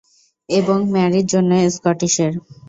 [0.49, 2.33] এবং ম্যারির জন্য স্কটিশের।